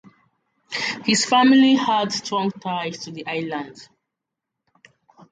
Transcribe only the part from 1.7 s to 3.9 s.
had strong ties to the island.